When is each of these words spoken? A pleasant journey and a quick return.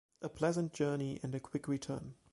A 0.23 0.29
pleasant 0.29 0.73
journey 0.73 1.19
and 1.21 1.35
a 1.35 1.39
quick 1.39 1.67
return. 1.67 2.15